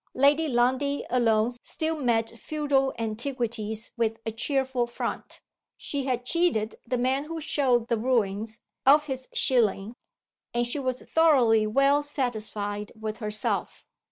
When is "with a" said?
3.95-4.31